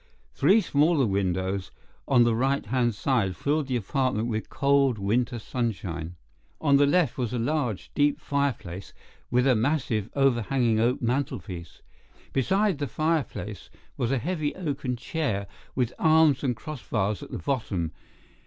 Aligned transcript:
Three 0.33 0.61
smaller 0.61 1.05
windows 1.05 1.69
on 2.07 2.23
the 2.23 2.33
right 2.33 2.65
hand 2.65 2.95
side 2.95 3.35
filled 3.35 3.67
the 3.67 3.75
apartment 3.75 4.29
with 4.29 4.49
cold 4.49 4.97
winter 4.97 5.37
sunshine. 5.37 6.15
On 6.59 6.77
the 6.77 6.87
left 6.87 7.19
was 7.19 7.33
a 7.33 7.37
large, 7.37 7.91
deep 7.93 8.19
fireplace, 8.19 8.93
with 9.29 9.45
a 9.45 9.53
massive, 9.53 10.09
overhanging 10.15 10.79
oak 10.79 11.03
mantelpiece. 11.03 11.83
Beside 12.33 12.79
the 12.79 12.87
fireplace 12.87 13.69
was 13.95 14.11
a 14.11 14.17
heavy 14.17 14.55
oaken 14.55 14.95
chair 14.95 15.45
with 15.75 15.93
arms 15.99 16.43
and 16.43 16.55
cross 16.55 16.81
bars 16.81 17.21
at 17.21 17.29
the 17.29 17.37
bottom. 17.37 17.91